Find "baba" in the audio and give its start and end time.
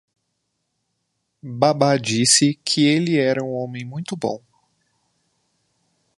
1.43-1.95